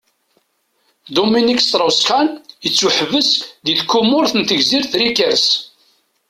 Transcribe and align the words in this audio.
Dominique 1.15 1.61
Strauss-Kahn 1.67 2.27
yettuḥebbes 2.63 3.29
di 3.63 3.73
tkurmut 3.79 4.31
n 4.35 4.41
tegzirt 4.43 4.91
Rikers. 5.01 5.45